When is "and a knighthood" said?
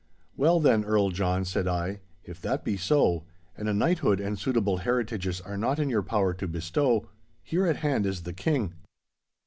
3.55-4.19